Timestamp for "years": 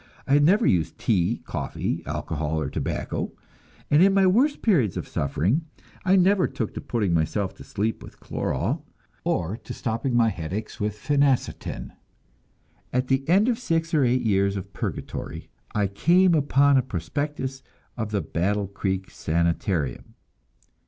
14.23-14.55